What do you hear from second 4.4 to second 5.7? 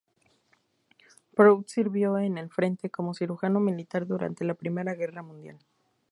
la Primera guerra mundial.